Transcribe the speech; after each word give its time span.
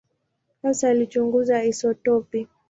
Hasa 0.61 0.89
alichunguza 0.89 1.63
isotopi. 1.63 2.47